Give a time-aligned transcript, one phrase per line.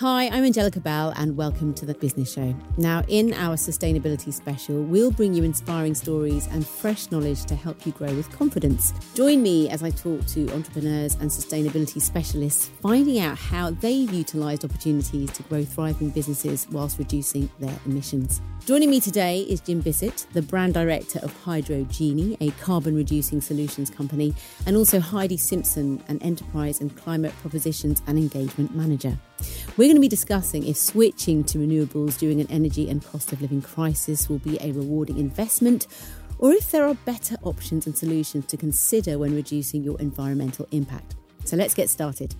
[0.00, 2.54] Hi, I'm Angelica Bell, and welcome to the Business Show.
[2.76, 7.86] Now, in our sustainability special, we'll bring you inspiring stories and fresh knowledge to help
[7.86, 8.92] you grow with confidence.
[9.14, 14.66] Join me as I talk to entrepreneurs and sustainability specialists, finding out how they've utilised
[14.66, 18.42] opportunities to grow thriving businesses whilst reducing their emissions.
[18.66, 23.40] Joining me today is Jim Bissett, the brand director of Hydro Genie, a carbon reducing
[23.40, 24.34] solutions company,
[24.66, 29.16] and also Heidi Simpson, an enterprise and climate propositions and engagement manager.
[29.76, 33.42] We're going to be discussing if switching to renewables during an energy and cost of
[33.42, 35.86] living crisis will be a rewarding investment
[36.38, 41.14] or if there are better options and solutions to consider when reducing your environmental impact.
[41.44, 42.34] So let's get started.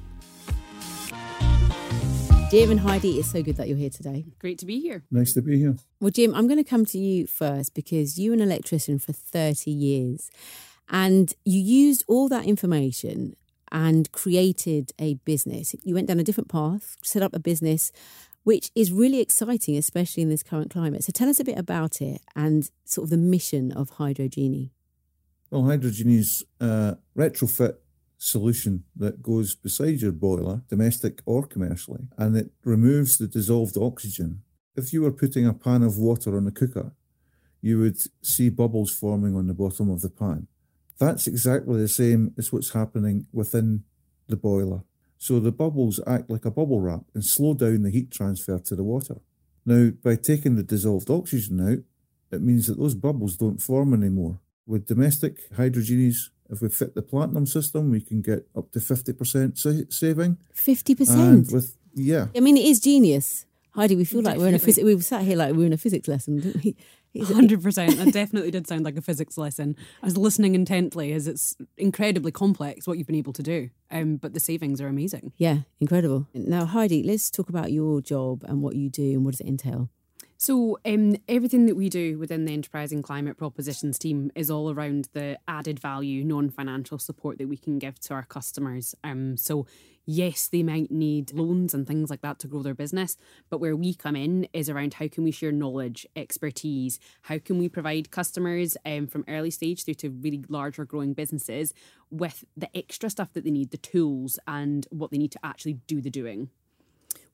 [2.50, 4.24] Jim and Heidi, it's so good that you're here today.
[4.38, 5.02] Great to be here.
[5.10, 5.77] Nice to be here.
[6.00, 9.12] Well, Jim, I'm going to come to you first because you were an electrician for
[9.12, 10.30] 30 years
[10.88, 13.34] and you used all that information
[13.73, 15.75] and created a business.
[15.83, 17.92] You went down a different path, set up a business,
[18.45, 21.05] which is really exciting, especially in this current climate.
[21.05, 24.73] So tell us a bit about it and sort of the mission of Hydro Genie.
[25.50, 27.77] Well, Hydro Genie's a retrofit
[28.19, 34.42] solution that goes beside your boiler, domestic or commercially, and it removes the dissolved oxygen.
[34.75, 36.92] If you were putting a pan of water on a cooker,
[37.61, 40.47] you would see bubbles forming on the bottom of the pan.
[40.98, 43.84] That's exactly the same as what's happening within
[44.28, 44.83] the boiler.
[45.19, 48.77] So the bubbles act like a bubble wrap and slow down the heat transfer to
[48.77, 49.20] the water.
[49.64, 51.78] Now, by taking the dissolved oxygen out,
[52.30, 54.41] it means that those bubbles don't form anymore.
[54.67, 58.78] With domestic Hydro Genies, if we fit the platinum system, we can get up to
[58.78, 60.39] 50% sa- saving.
[60.55, 61.11] 50%?
[61.11, 62.27] And with, yeah.
[62.36, 63.47] I mean, it is genius.
[63.70, 65.78] Heidi, we feel like we're in a physics, we've sat here like we're in a
[65.78, 66.77] physics lesson, didn't we?
[67.25, 67.97] Hundred percent.
[67.97, 69.77] That definitely did sound like a physics lesson.
[70.03, 73.70] I was listening intently, as it's incredibly complex what you've been able to do.
[73.91, 75.33] Um, but the savings are amazing.
[75.36, 76.27] Yeah, incredible.
[76.34, 79.47] Now, Heidi, let's talk about your job and what you do and what does it
[79.47, 79.91] entail.
[80.39, 84.70] So, um, everything that we do within the enterprise and climate propositions team is all
[84.70, 88.95] around the added value, non financial support that we can give to our customers.
[89.02, 89.67] Um, so,
[90.05, 93.17] yes, they might need loans and things like that to grow their business,
[93.48, 97.58] but where we come in is around how can we share knowledge, expertise, how can
[97.58, 101.73] we provide customers um, from early stage through to really large or growing businesses
[102.11, 105.75] with the extra stuff that they need, the tools, and what they need to actually
[105.86, 106.51] do the doing.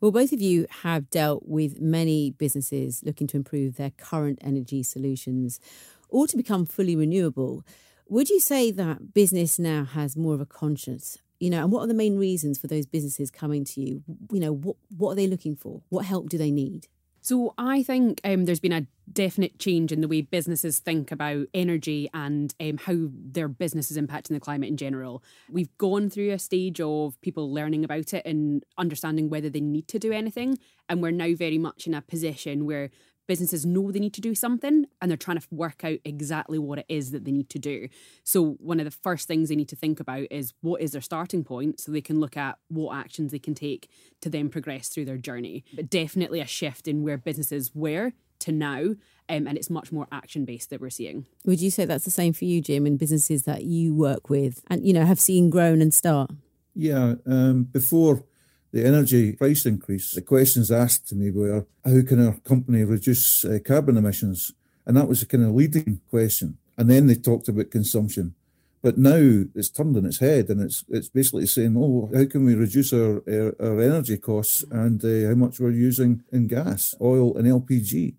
[0.02, 4.82] Well, both of you have dealt with many businesses looking to improve their current energy
[4.82, 5.60] solutions
[6.08, 7.64] or to become fully renewable.
[8.08, 11.18] Would you say that business now has more of a conscience?
[11.38, 14.02] You know, and what are the main reasons for those businesses coming to you?
[14.32, 15.82] You know, what what are they looking for?
[15.88, 16.88] What help do they need?
[17.24, 21.46] So I think um, there's been a definite change in the way businesses think about
[21.54, 25.22] energy and um, how their business is impacting the climate in general.
[25.48, 29.86] We've gone through a stage of people learning about it and understanding whether they need
[29.88, 32.90] to do anything, and we're now very much in a position where
[33.26, 36.78] businesses know they need to do something and they're trying to work out exactly what
[36.78, 37.88] it is that they need to do.
[38.24, 41.00] So, one of the first things they need to think about is what is their
[41.00, 43.88] starting point so they can look at what actions they can take
[44.20, 45.64] to then progress through their journey.
[45.74, 48.94] But definitely a shift in where businesses were to now.
[49.28, 51.26] Um, and it's much more action based that we're seeing.
[51.44, 54.62] Would you say that's the same for you, Jim, in businesses that you work with
[54.68, 56.30] and you know have seen grown and start?
[56.74, 58.24] Yeah, um, before
[58.72, 63.44] the energy price increase, the questions asked to me were, how can our company reduce
[63.44, 64.52] uh, carbon emissions?
[64.86, 66.58] And that was a kind of leading question.
[66.76, 68.34] And then they talked about consumption.
[68.80, 72.44] But now it's turned on its head and it's it's basically saying, oh, how can
[72.44, 76.94] we reduce our, our, our energy costs and uh, how much we're using in gas,
[77.00, 78.14] oil, and LPG?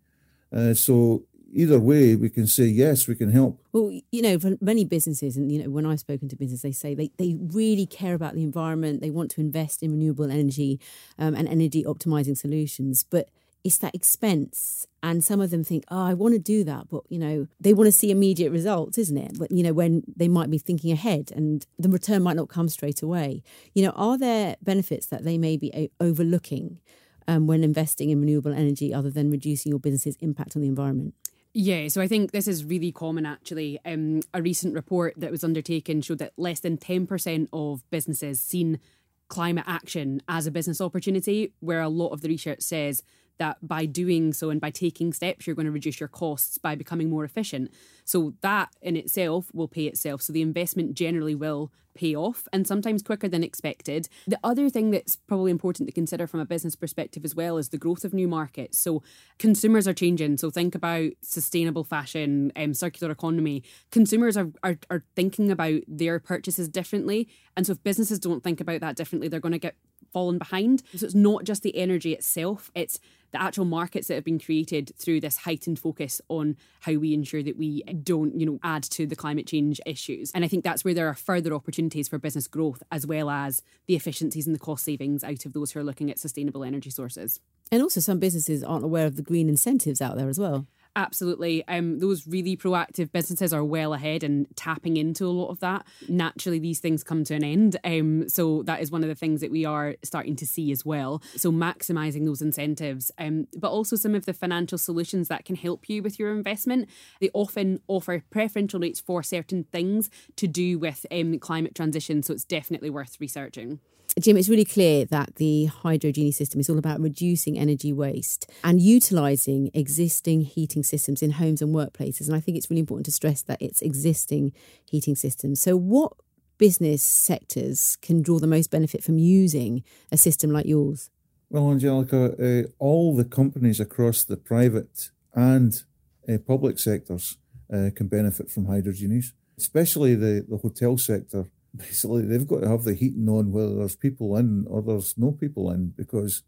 [0.55, 3.59] Uh, so either way, we can say yes, we can help.
[3.71, 6.71] Well, you know, for many businesses, and you know, when I've spoken to business, they
[6.71, 9.01] say they, they really care about the environment.
[9.01, 10.79] They want to invest in renewable energy
[11.17, 13.29] um, and energy optimizing solutions, but
[13.63, 14.87] it's that expense.
[15.01, 17.73] And some of them think, oh, I want to do that, but you know, they
[17.73, 19.37] want to see immediate results, isn't it?
[19.39, 22.67] But you know, when they might be thinking ahead, and the return might not come
[22.69, 23.43] straight away.
[23.73, 26.79] You know, are there benefits that they may be overlooking?
[27.25, 31.13] Um, when investing in renewable energy, other than reducing your business's impact on the environment?
[31.53, 33.79] Yeah, so I think this is really common actually.
[33.85, 38.79] Um, a recent report that was undertaken showed that less than 10% of businesses seen
[39.27, 43.03] climate action as a business opportunity, where a lot of the research says
[43.37, 46.75] that by doing so and by taking steps, you're going to reduce your costs by
[46.75, 47.71] becoming more efficient.
[48.05, 50.21] So that in itself will pay itself.
[50.21, 54.09] So the investment generally will pay off and sometimes quicker than expected.
[54.27, 57.69] The other thing that's probably important to consider from a business perspective as well is
[57.69, 58.79] the growth of new markets.
[58.79, 59.03] So
[59.39, 60.37] consumers are changing.
[60.37, 63.63] So think about sustainable fashion, um, circular economy.
[63.91, 67.29] Consumers are, are, are thinking about their purchases differently.
[67.55, 69.75] And so if businesses don't think about that differently, they're going to get
[70.13, 70.83] fallen behind.
[70.95, 72.99] So it's not just the energy itself, it's
[73.33, 77.41] the actual markets that have been created through this heightened focus on how we ensure
[77.41, 80.31] that we don't, you know, add to the climate change issues.
[80.35, 83.63] And I think that's where there are further opportunities for business growth as well as
[83.87, 86.91] the efficiencies and the cost savings out of those who are looking at sustainable energy
[86.91, 87.39] sources.
[87.71, 90.67] And also some businesses aren't aware of the green incentives out there as well.
[90.95, 91.67] Absolutely.
[91.67, 95.87] Um, those really proactive businesses are well ahead and tapping into a lot of that.
[96.07, 97.77] Naturally, these things come to an end.
[97.83, 100.85] Um, so that is one of the things that we are starting to see as
[100.85, 101.23] well.
[101.35, 105.89] So maximising those incentives, um, but also some of the financial solutions that can help
[105.89, 106.87] you with your investment.
[107.19, 112.21] They often offer preferential rates for certain things to do with um, climate transition.
[112.21, 113.79] So it's definitely worth researching.
[114.19, 118.79] Jim, it's really clear that the Hydrogenie system is all about reducing energy waste and
[118.79, 122.27] utilising existing heating systems in homes and workplaces.
[122.27, 124.53] And I think it's really important to stress that it's existing
[124.85, 125.61] heating systems.
[125.61, 126.13] So, what
[126.59, 131.09] business sectors can draw the most benefit from using a system like yours?
[131.49, 135.83] Well, Angelica, uh, all the companies across the private and
[136.29, 137.37] uh, public sectors
[137.73, 142.83] uh, can benefit from Hydrogenies, especially the, the hotel sector basically they've got to have
[142.83, 146.43] the heating on whether there's people in or there's no people in because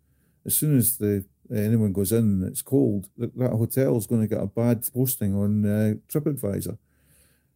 [0.46, 4.22] as soon as the anyone goes in and it's cold, that, that hotel is going
[4.22, 6.78] to get a bad posting on uh, TripAdvisor.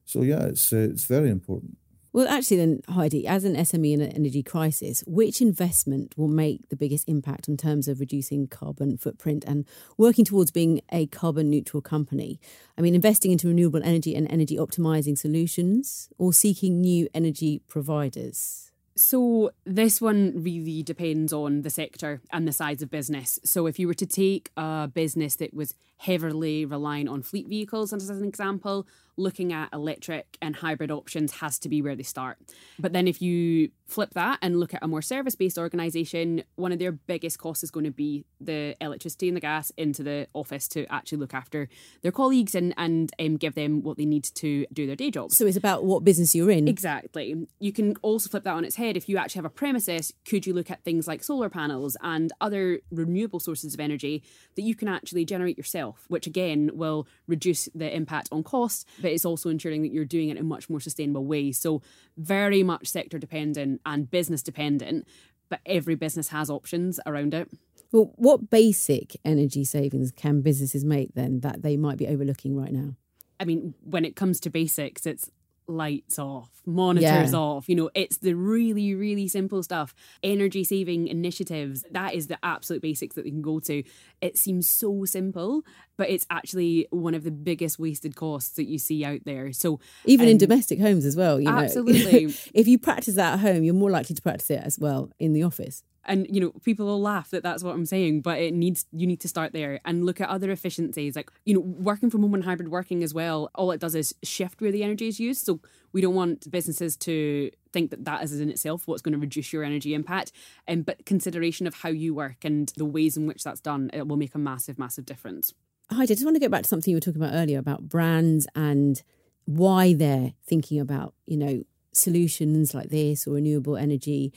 [0.06, 1.77] So yeah, it's uh, it's very important.
[2.11, 6.67] Well, actually, then, Heidi, as an SME in an energy crisis, which investment will make
[6.69, 9.65] the biggest impact in terms of reducing carbon footprint and
[9.95, 12.39] working towards being a carbon neutral company?
[12.77, 18.69] I mean, investing into renewable energy and energy optimizing solutions or seeking new energy providers?
[19.00, 23.40] So, this one really depends on the sector and the size of business.
[23.46, 27.94] So, if you were to take a business that was heavily reliant on fleet vehicles,
[27.94, 28.86] as an example,
[29.19, 32.38] looking at electric and hybrid options has to be where they start.
[32.80, 36.72] But then if you flip that and look at a more service based organisation, one
[36.72, 40.28] of their biggest costs is going to be the electricity and the gas into the
[40.34, 41.68] office to actually look after
[42.01, 45.38] their colleagues and, and um, give them what they need to do their day jobs.
[45.38, 46.68] So it's about what business you're in.
[46.68, 47.48] Exactly.
[47.60, 48.88] You can also flip that on its head.
[48.95, 52.31] If you actually have a premises, could you look at things like solar panels and
[52.41, 54.24] other renewable sources of energy
[54.56, 59.12] that you can actually generate yourself, which again will reduce the impact on cost, but
[59.12, 61.51] it's also ensuring that you're doing it in a much more sustainable way.
[61.51, 61.81] So,
[62.18, 65.07] very much sector dependent and business dependent,
[65.50, 67.50] but every business has options around it.
[67.91, 72.71] Well, what basic energy savings can businesses make then that they might be overlooking right
[72.71, 72.95] now?
[73.39, 75.31] I mean, when it comes to basics, it's
[75.69, 77.38] lights off, monitors yeah.
[77.38, 77.69] off.
[77.69, 79.94] You know, it's the really, really simple stuff.
[80.24, 83.83] Energy saving initiatives, that is the absolute basics that they can go to.
[84.21, 85.63] It seems so simple,
[85.98, 89.54] but it's actually one of the biggest wasted costs that you see out there.
[89.54, 92.25] So even um, in domestic homes as well, you absolutely.
[92.25, 92.33] know.
[92.54, 95.33] if you practice that at home, you're more likely to practice it as well in
[95.33, 98.54] the office and you know people will laugh that that's what i'm saying but it
[98.54, 101.16] needs you need to start there and look at other efficiencies.
[101.16, 104.13] Like you know working from home and hybrid working as well all it does is
[104.24, 105.46] shift where the energy is used.
[105.46, 105.60] So
[105.92, 109.54] we don't want businesses to think that that is in itself what's going to reduce
[109.54, 110.31] your energy impact
[110.68, 113.90] and um, but consideration of how you work and the ways in which that's done
[113.94, 115.54] it will make a massive massive difference.
[115.92, 117.90] Heidi, I just want to go back to something you were talking about earlier about
[117.90, 119.01] brands and
[119.46, 124.31] why they're thinking about, you know, solutions like this or renewable energy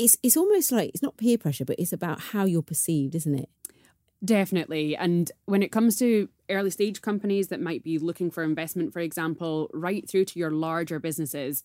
[0.00, 3.38] it's it's almost like it's not peer pressure, but it's about how you're perceived, isn't
[3.38, 3.50] it?
[4.24, 4.96] Definitely.
[4.96, 9.00] And when it comes to early stage companies that might be looking for investment, for
[9.00, 11.62] example, right through to your larger businesses,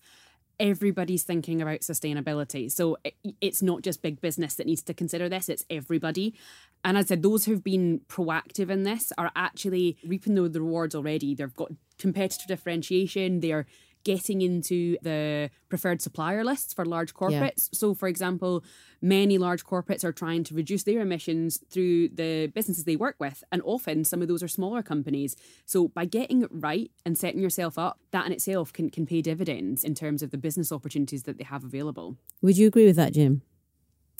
[0.58, 2.70] everybody's thinking about sustainability.
[2.70, 2.96] So
[3.40, 6.34] it's not just big business that needs to consider this, it's everybody.
[6.82, 10.94] And as I said, those who've been proactive in this are actually reaping the rewards
[10.94, 11.34] already.
[11.34, 13.66] They've got competitive differentiation, they're
[14.06, 17.68] getting into the preferred supplier lists for large corporates.
[17.70, 17.78] Yeah.
[17.80, 18.62] So, for example,
[19.02, 23.42] many large corporates are trying to reduce their emissions through the businesses they work with.
[23.50, 25.34] And often some of those are smaller companies.
[25.66, 29.22] So, by getting it right and setting yourself up, that in itself can, can pay
[29.22, 32.16] dividends in terms of the business opportunities that they have available.
[32.42, 33.42] Would you agree with that, Jim?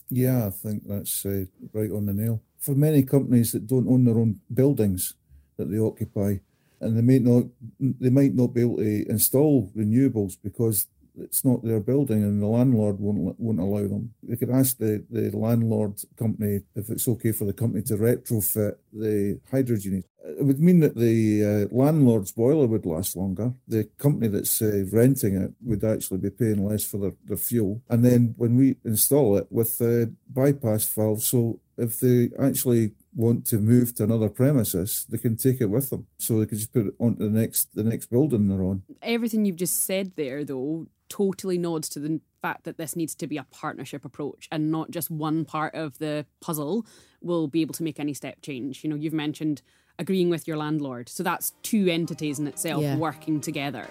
[0.09, 2.41] Yeah, I think that's uh, right on the nail.
[2.59, 5.13] For many companies that don't own their own buildings
[5.55, 6.39] that they occupy,
[6.81, 7.45] and they may not
[7.79, 10.87] they might not be able to install renewables because
[11.19, 14.13] it's not their building and the landlord won't won't allow them.
[14.23, 18.75] They could ask the, the landlord company if it's okay for the company to retrofit
[18.93, 20.03] the Hydrogenie.
[20.39, 23.53] It would mean that the uh, landlord's boiler would last longer.
[23.67, 27.81] The company that's uh, renting it would actually be paying less for their, their fuel.
[27.89, 33.45] And then when we install it with the bypass valve, so if they actually want
[33.47, 36.07] to move to another premises, they can take it with them.
[36.17, 38.83] So they can just put it onto the next the next building they're on.
[39.01, 43.27] Everything you've just said there though totally nods to the fact that this needs to
[43.27, 46.85] be a partnership approach and not just one part of the puzzle
[47.21, 48.83] will be able to make any step change.
[48.83, 49.61] You know, you've mentioned
[49.99, 51.09] agreeing with your landlord.
[51.09, 52.97] So that's two entities in itself yeah.
[52.97, 53.87] working together,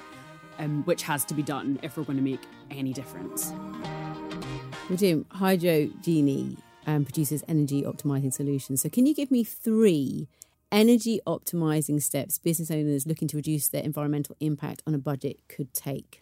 [0.58, 3.52] um, which has to be done if we're going to make any difference.
[4.88, 6.56] Well, Jim, Hydro Genie
[6.86, 8.82] um, produces energy optimizing solutions.
[8.82, 10.28] So, can you give me three
[10.72, 15.72] energy optimizing steps business owners looking to reduce their environmental impact on a budget could
[15.74, 16.20] take?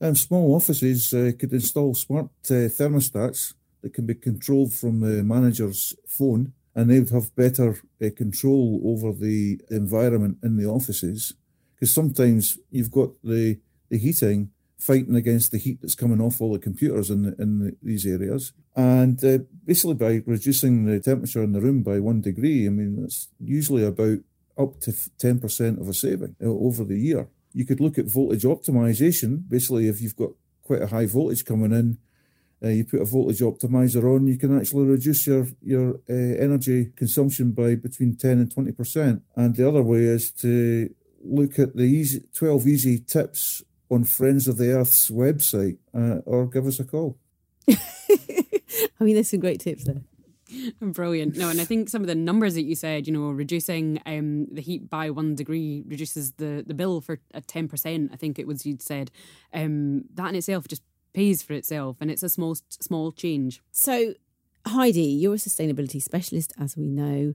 [0.00, 5.22] Um, small offices uh, could install smart uh, thermostats that can be controlled from the
[5.22, 11.32] manager's phone, and they would have better uh, control over the environment in the offices.
[11.74, 16.52] Because sometimes you've got the, the heating fighting against the heat that's coming off all
[16.52, 18.52] the computers in, the, in the, these areas.
[18.74, 23.02] And uh, basically, by reducing the temperature in the room by one degree, I mean,
[23.04, 24.18] it's usually about
[24.58, 27.28] up to 10% of a saving uh, over the year.
[27.52, 29.48] You could look at voltage optimization.
[29.48, 30.30] Basically, if you've got
[30.62, 31.98] quite a high voltage coming in,
[32.62, 36.90] uh, you put a voltage optimizer on, you can actually reduce your your uh, energy
[36.96, 39.22] consumption by between 10 and 20 percent.
[39.34, 40.88] And the other way is to
[41.22, 46.46] look at the easy, 12 easy tips on Friends of the Earth's website, uh, or
[46.46, 47.18] give us a call.
[47.68, 50.02] I mean, there's some great tips there.
[50.80, 51.36] Brilliant.
[51.36, 54.46] No, and I think some of the numbers that you said, you know, reducing um,
[54.50, 58.12] the heat by one degree reduces the, the bill for a 10%.
[58.12, 59.10] I think it was you'd said.
[59.52, 60.82] Um, that in itself just
[61.14, 63.62] pays for itself and it's a small, small change.
[63.72, 64.14] So,
[64.66, 67.34] Heidi, you're a sustainability specialist, as we know.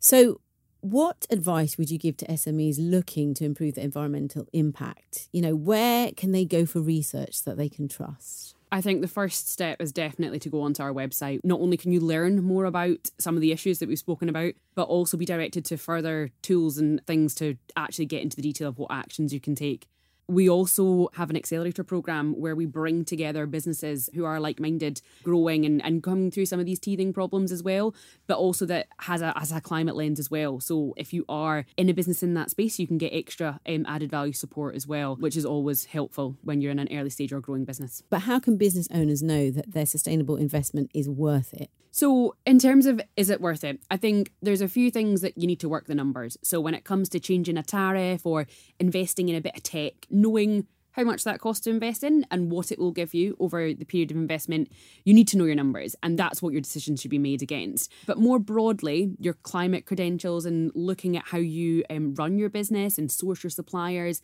[0.00, 0.40] So,
[0.82, 5.28] what advice would you give to SMEs looking to improve their environmental impact?
[5.32, 8.56] You know, where can they go for research that they can trust?
[8.72, 11.40] I think the first step is definitely to go onto our website.
[11.44, 14.54] Not only can you learn more about some of the issues that we've spoken about,
[14.74, 18.68] but also be directed to further tools and things to actually get into the detail
[18.68, 19.86] of what actions you can take.
[20.28, 25.02] We also have an accelerator program where we bring together businesses who are like minded,
[25.22, 27.94] growing and, and coming through some of these teething problems as well,
[28.26, 30.60] but also that has a, has a climate lens as well.
[30.60, 33.84] So if you are in a business in that space, you can get extra um,
[33.86, 37.32] added value support as well, which is always helpful when you're in an early stage
[37.32, 38.02] or growing business.
[38.08, 41.70] But how can business owners know that their sustainable investment is worth it?
[41.94, 45.36] So, in terms of is it worth it, I think there's a few things that
[45.36, 46.38] you need to work the numbers.
[46.42, 48.46] So, when it comes to changing a tariff or
[48.80, 52.50] investing in a bit of tech, knowing how much that costs to invest in and
[52.50, 54.70] what it will give you over the period of investment,
[55.04, 55.96] you need to know your numbers.
[56.02, 57.90] And that's what your decision should be made against.
[58.06, 62.98] But more broadly, your climate credentials and looking at how you um, run your business
[62.98, 64.20] and source your suppliers,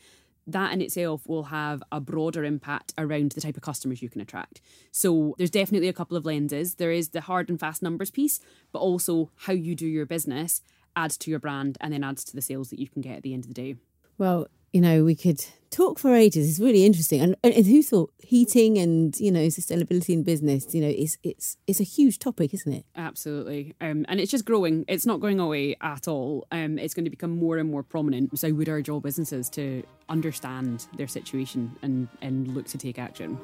[0.47, 4.21] that in itself will have a broader impact around the type of customers you can
[4.21, 4.61] attract.
[4.92, 6.76] So there's definitely a couple of lenses.
[6.76, 8.40] There is the hard and fast numbers piece,
[8.73, 10.62] but also how you do your business
[10.97, 13.23] adds to your brand and then adds to the sales that you can get at
[13.23, 13.76] the end of the day.
[14.16, 16.49] Well, you know, we could talk for ages.
[16.49, 17.21] It's really interesting.
[17.21, 21.57] And, and who thought heating and, you know, sustainability in business, you know, is it's
[21.67, 22.85] it's a huge topic, isn't it?
[22.97, 23.75] Absolutely.
[23.81, 24.85] Um, and it's just growing.
[24.89, 26.47] It's not going away at all.
[26.53, 28.39] Um, it's going to become more and more prominent.
[28.39, 32.99] So I would urge all businesses to understand their situation and, and look to take
[32.99, 33.39] action.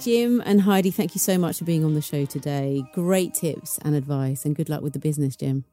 [0.00, 2.84] Jim and Heidi, thank you so much for being on the show today.
[2.94, 5.64] Great tips and advice, and good luck with the business, Jim.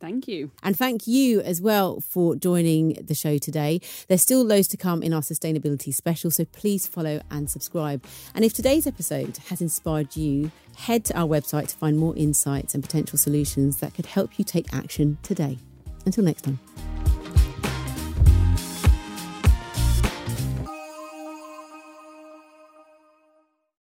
[0.00, 0.50] Thank you.
[0.62, 3.80] And thank you as well for joining the show today.
[4.08, 8.04] There's still loads to come in our sustainability special, so please follow and subscribe.
[8.34, 12.74] And if today's episode has inspired you, head to our website to find more insights
[12.74, 15.58] and potential solutions that could help you take action today.
[16.04, 16.58] Until next time.